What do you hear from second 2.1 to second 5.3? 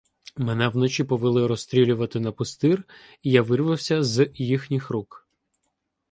на пустир, і я вирвався з їхніх рук.